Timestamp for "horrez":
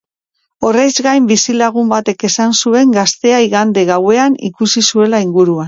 0.69-0.93